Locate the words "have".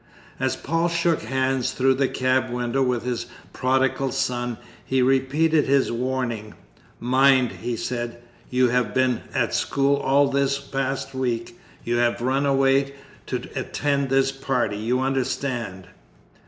8.69-8.95, 11.97-12.19